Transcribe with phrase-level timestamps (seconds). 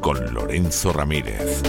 [0.00, 1.62] Con Lorenzo Ramírez.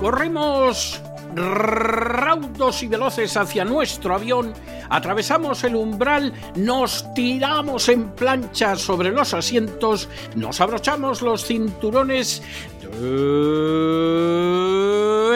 [0.00, 1.00] Corremos
[1.36, 4.54] raudos y veloces hacia nuestro avión,
[4.88, 12.42] atravesamos el umbral, nos tiramos en plancha sobre los asientos, nos abrochamos los cinturones,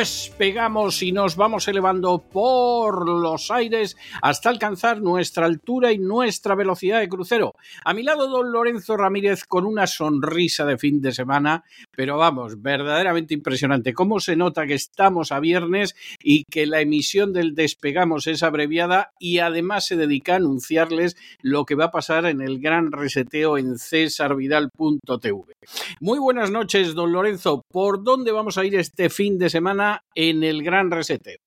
[0.01, 7.01] despegamos y nos vamos elevando por los aires hasta alcanzar nuestra altura y nuestra velocidad
[7.01, 7.53] de crucero.
[7.85, 12.63] A mi lado, don Lorenzo Ramírez con una sonrisa de fin de semana, pero vamos,
[12.63, 13.93] verdaderamente impresionante.
[13.93, 19.13] ¿Cómo se nota que estamos a viernes y que la emisión del Despegamos es abreviada
[19.19, 23.59] y además se dedica a anunciarles lo que va a pasar en el gran reseteo
[23.59, 25.43] en cesarvidal.tv?
[26.01, 27.40] Muy buenas noches, don Lorenzo.
[27.69, 31.39] ¿Por dónde vamos a ir este fin de semana en el gran reseteo?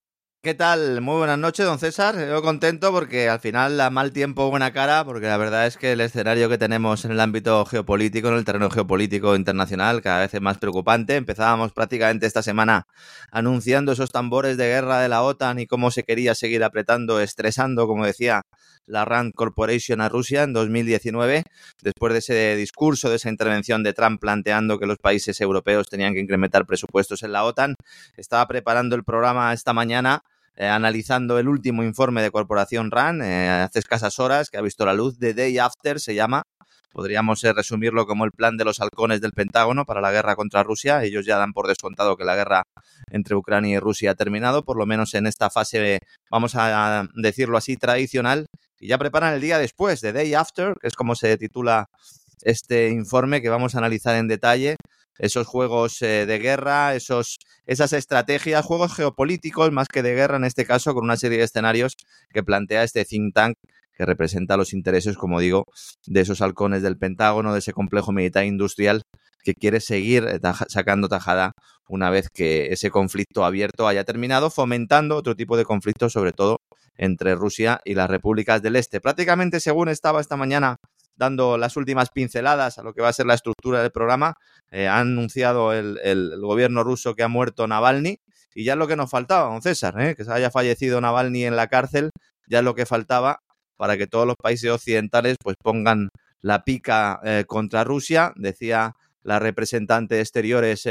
[0.45, 0.99] ¿Qué tal?
[0.99, 2.17] Muy buenas noches, don César.
[2.19, 5.93] Yo contento porque al final da mal tiempo buena cara, porque la verdad es que
[5.93, 10.33] el escenario que tenemos en el ámbito geopolítico, en el terreno geopolítico internacional, cada vez
[10.33, 11.15] es más preocupante.
[11.15, 12.87] Empezábamos prácticamente esta semana
[13.31, 17.87] anunciando esos tambores de guerra de la OTAN y cómo se quería seguir apretando, estresando,
[17.87, 18.41] como decía
[18.85, 21.45] la Rand Corporation a Rusia en 2019,
[21.81, 26.13] después de ese discurso, de esa intervención de Trump planteando que los países europeos tenían
[26.13, 27.75] que incrementar presupuestos en la OTAN.
[28.17, 30.21] Estaba preparando el programa esta mañana
[30.55, 34.85] eh, analizando el último informe de Corporación RAN eh, hace escasas horas, que ha visto
[34.85, 36.43] la luz, The Day After se llama.
[36.91, 40.61] Podríamos eh, resumirlo como el plan de los halcones del Pentágono para la guerra contra
[40.61, 41.03] Rusia.
[41.03, 42.63] Ellos ya dan por descontado que la guerra
[43.09, 47.57] entre Ucrania y Rusia ha terminado, por lo menos en esta fase, vamos a decirlo
[47.57, 48.45] así, tradicional.
[48.79, 51.89] Y ya preparan el día después, The Day After, que es como se titula
[52.43, 54.75] este informe que vamos a analizar en detalle
[55.19, 60.43] esos juegos eh, de guerra, esos, esas estrategias, juegos geopolíticos más que de guerra en
[60.43, 61.95] este caso, con una serie de escenarios
[62.31, 63.57] que plantea este think tank
[63.95, 65.67] que representa los intereses, como digo,
[66.07, 69.03] de esos halcones del Pentágono, de ese complejo militar industrial
[69.43, 71.53] que quiere seguir eh, sacando tajada
[71.87, 76.61] una vez que ese conflicto abierto haya terminado, fomentando otro tipo de conflictos, sobre todo
[76.95, 79.01] entre Rusia y las repúblicas del Este.
[79.01, 80.77] Prácticamente, según estaba esta mañana
[81.15, 84.35] dando las últimas pinceladas a lo que va a ser la estructura del programa.
[84.71, 88.19] Eh, ha anunciado el, gobierno ruso que ha muerto Navalny
[88.55, 90.15] y ya es lo que nos faltaba, don César, ¿eh?
[90.15, 92.11] que se haya fallecido Navalny en la cárcel,
[92.47, 93.39] ya es lo que faltaba
[93.77, 96.09] para que todos los países occidentales pues pongan
[96.41, 98.33] la pica eh, contra Rusia.
[98.35, 100.87] Decía la representante de exteriores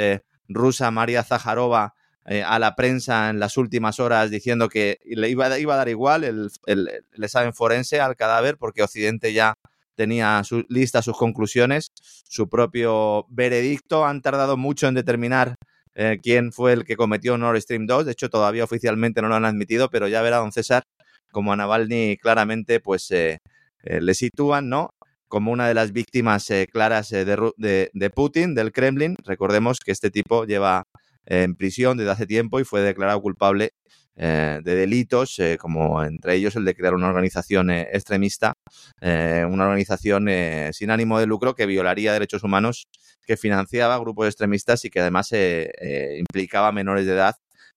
[0.49, 1.95] rusa María Zaharova
[2.25, 6.25] a la prensa en las últimas horas diciendo que le iba, iba a dar igual
[6.25, 9.55] el, el, el, examen forense al cadáver porque Occidente ya
[10.03, 11.93] tenía su, lista sus conclusiones,
[12.29, 14.05] su propio veredicto.
[14.05, 15.55] Han tardado mucho en determinar
[15.95, 18.07] eh, quién fue el que cometió Nord Stream 2.
[18.07, 20.83] De hecho, todavía oficialmente no lo han admitido, pero ya verá don César
[21.31, 23.39] como a Navalny claramente pues eh,
[23.85, 24.93] eh, le sitúan, ¿no?
[25.29, 29.15] Como una de las víctimas claras de, Putin, del Kremlin.
[29.25, 30.85] Recordemos que este tipo lleva
[31.27, 33.71] en prisión desde hace tiempo y fue declarado culpable
[34.15, 38.53] eh, de delitos, eh, como entre ellos el de crear una organización eh, extremista,
[39.01, 40.29] una organización
[40.73, 42.85] sin ánimo de lucro que violaría derechos humanos,
[43.27, 47.37] que financiaba grupos extremistas y que además implicaba a menores de edad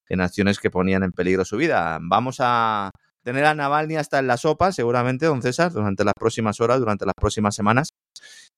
[0.10, 1.98] en acciones que ponían en peligro su vida.
[2.02, 2.92] Vamos a
[3.24, 7.06] tener a Navalny hasta en la sopa, seguramente, don César, durante las próximas horas, durante
[7.06, 7.90] las próximas semanas,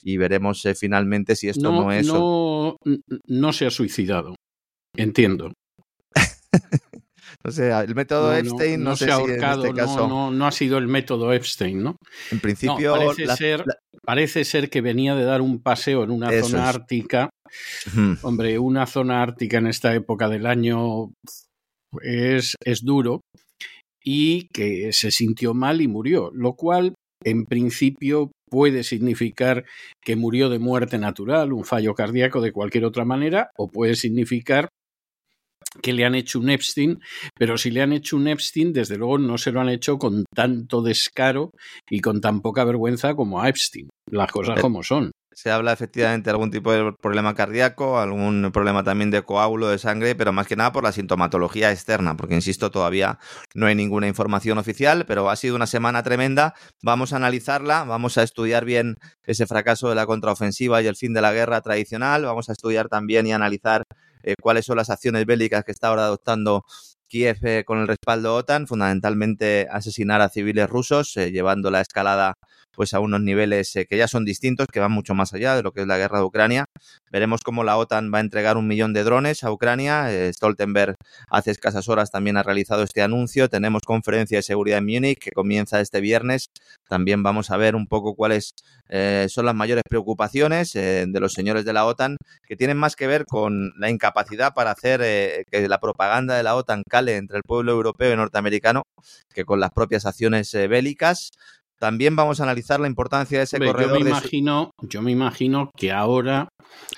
[0.02, 2.08] y veremos finalmente si esto no, es...
[2.08, 2.76] No,
[3.28, 4.36] no se ha suicidado,
[4.96, 5.54] entiendo.
[7.44, 10.08] O sea, el método Epstein no, se ha ahorcado, en este caso...
[10.08, 11.98] no, ha sido el método Epstein, ¿no?
[12.32, 12.94] En principio...
[12.94, 13.66] parece, ser,
[14.04, 17.30] parece ser que venía de dar un paseo en una zona ártica.
[18.22, 21.12] Hombre, una zona ártica en esta época del año
[22.02, 23.22] es, es duro
[24.04, 29.66] y que se sintió mal y murió, lo cual en principio puede significar
[30.02, 34.70] que murió de muerte natural, un fallo cardíaco de cualquier otra manera, o puede significar
[35.82, 37.00] que le han hecho un Epstein,
[37.36, 40.26] pero si le han hecho un Epstein, desde luego no se lo han hecho con
[40.34, 41.52] tanto descaro
[41.90, 45.12] y con tan poca vergüenza como a Epstein, las cosas como son.
[45.38, 49.78] se habla efectivamente de algún tipo de problema cardíaco, algún problema también de coágulo de
[49.78, 53.20] sangre, pero más que nada por la sintomatología externa, porque insisto, todavía
[53.54, 56.56] no hay ninguna información oficial, pero ha sido una semana tremenda.
[56.82, 58.96] Vamos a analizarla, vamos a estudiar bien
[59.28, 62.90] ese fracaso de la contraofensiva y el fin de la guerra tradicional, vamos a estudiar
[62.90, 63.84] también y analizar
[64.24, 66.64] eh, cuáles son las acciones bélicas que está ahora adoptando
[67.08, 72.36] Kiev eh, con el respaldo OTAN, fundamentalmente asesinar a civiles rusos, eh, llevando la escalada
[72.78, 75.64] pues a unos niveles eh, que ya son distintos, que van mucho más allá de
[75.64, 76.66] lo que es la guerra de Ucrania.
[77.12, 80.08] Veremos cómo la OTAN va a entregar un millón de drones a Ucrania.
[80.32, 80.96] Stoltenberg
[81.28, 83.50] hace escasas horas también ha realizado este anuncio.
[83.50, 86.52] Tenemos conferencia de seguridad en Múnich que comienza este viernes.
[86.88, 88.54] También vamos a ver un poco cuáles
[89.28, 93.26] son las mayores preocupaciones de los señores de la OTAN, que tienen más que ver
[93.26, 95.02] con la incapacidad para hacer
[95.52, 98.84] que la propaganda de la OTAN entre el pueblo europeo y norteamericano
[99.34, 101.32] que con las propias acciones eh, bélicas.
[101.80, 104.00] También vamos a analizar la importancia de ese corredor.
[104.00, 106.50] Yo me, imagino, yo me imagino que ahora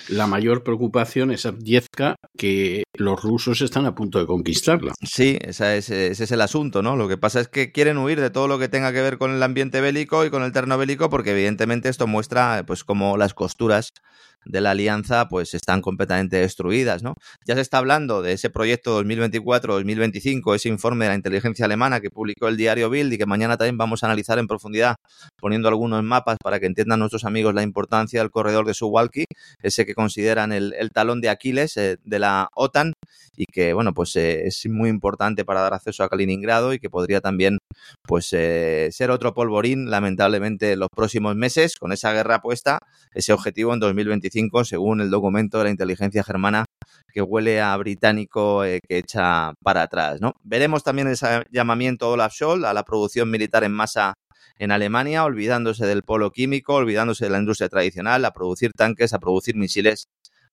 [0.07, 4.93] la mayor preocupación es Abdiezka, que los rusos están a punto de conquistarla.
[5.03, 6.95] Sí, ese es, ese es el asunto, ¿no?
[6.95, 9.31] Lo que pasa es que quieren huir de todo lo que tenga que ver con
[9.31, 13.33] el ambiente bélico y con el terno bélico, porque evidentemente esto muestra, pues, como las
[13.33, 13.91] costuras
[14.45, 17.15] de la alianza pues están completamente destruidas, ¿no?
[17.45, 22.09] Ya se está hablando de ese proyecto 2024-2025, ese informe de la inteligencia alemana que
[22.09, 24.95] publicó el diario Bild y que mañana también vamos a analizar en profundidad
[25.37, 29.25] poniendo algunos mapas para que entiendan nuestros amigos la importancia del corredor de Suwalki,
[29.61, 32.93] ese que consideran el, talón de Aquiles eh, de la OTAN
[33.35, 36.89] y que, bueno, pues eh, es muy importante para dar acceso a Kaliningrado y que
[36.89, 37.57] podría también,
[38.07, 42.79] pues, eh, ser otro polvorín, lamentablemente, en los próximos meses, con esa guerra puesta,
[43.13, 46.65] ese objetivo en 2025, según el documento de la inteligencia germana
[47.13, 50.33] que huele a británico eh, que echa para atrás, ¿no?
[50.43, 54.13] Veremos también ese llamamiento Olaf Scholz a la producción militar en masa
[54.59, 59.19] en Alemania, olvidándose del polo químico, olvidándose de la industria tradicional, a producir tanques, a
[59.19, 60.09] producir misiles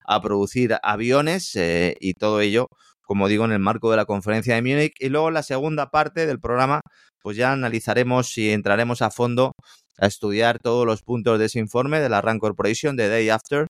[0.07, 2.69] a producir aviones eh, y todo ello,
[3.01, 4.93] como digo, en el marco de la conferencia de Múnich.
[4.99, 6.81] Y luego la segunda parte del programa,
[7.21, 9.51] pues ya analizaremos y entraremos a fondo
[9.99, 13.67] a estudiar todos los puntos de ese informe de la RAND Corporation de Day After,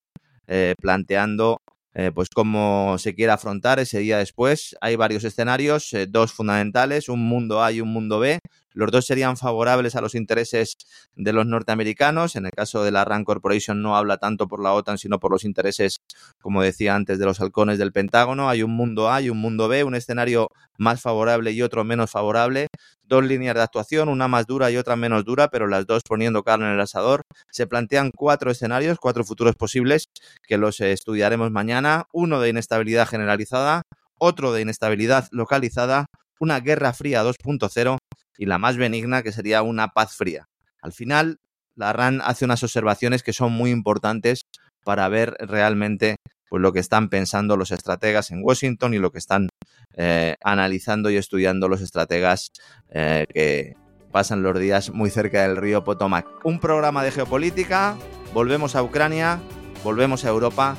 [0.47, 1.57] eh, planteando
[1.93, 4.75] eh, pues cómo se quiere afrontar ese día después.
[4.81, 8.39] Hay varios escenarios, dos fundamentales, un mundo A y un mundo B.
[8.77, 10.77] Los dos serían favorables a los intereses
[11.15, 12.35] de los norteamericanos.
[12.35, 15.31] En el caso de la RAND Corporation no habla tanto por la OTAN, sino por
[15.31, 15.97] los intereses,
[16.43, 18.49] como decía antes, de los halcones del Pentágono.
[18.49, 22.11] Hay un mundo A y un mundo B, un escenario más favorable y otro menos
[22.11, 22.67] favorable.
[23.01, 26.43] Dos líneas de actuación, una más dura y otra menos dura, pero las dos poniendo
[26.43, 27.23] carne en el asador.
[27.51, 30.05] Se plantean cuatro escenarios, cuatro futuros posibles,
[30.47, 32.05] que los estudiaremos mañana.
[32.13, 33.81] Uno de inestabilidad generalizada,
[34.19, 36.05] otro de inestabilidad localizada,
[36.39, 37.97] una guerra fría 2.0
[38.37, 40.47] y la más benigna que sería una paz fría.
[40.81, 41.39] Al final,
[41.75, 44.41] la RAN hace unas observaciones que son muy importantes
[44.83, 46.17] para ver realmente
[46.49, 49.49] pues, lo que están pensando los estrategas en Washington y lo que están
[49.95, 52.51] eh, analizando y estudiando los estrategas
[52.89, 53.75] eh, que
[54.11, 56.27] pasan los días muy cerca del río Potomac.
[56.43, 57.97] Un programa de geopolítica,
[58.33, 59.39] volvemos a Ucrania,
[59.83, 60.77] volvemos a Europa.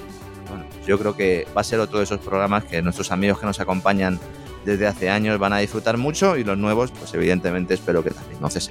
[0.48, 3.46] Bueno, yo creo que va a ser otro de esos programas que nuestros amigos que
[3.46, 4.18] nos acompañan
[4.64, 8.40] desde hace años van a disfrutar mucho y los nuevos, pues evidentemente espero que también,
[8.40, 8.70] no sé.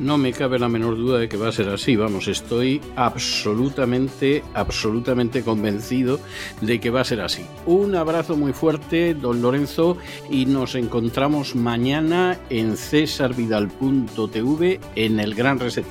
[0.00, 4.42] No me cabe la menor duda de que va a ser así, vamos, estoy absolutamente,
[4.52, 6.18] absolutamente convencido
[6.60, 7.46] de que va a ser así.
[7.64, 9.96] Un abrazo muy fuerte, don Lorenzo,
[10.28, 15.86] y nos encontramos mañana en cesarvidal.tv en el Gran Reset.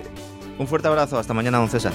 [0.60, 1.94] Un fuerte abrazo, hasta mañana, don César.